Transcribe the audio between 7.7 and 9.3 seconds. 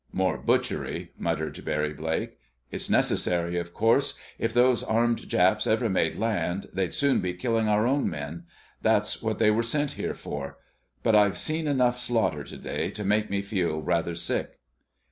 own men. That's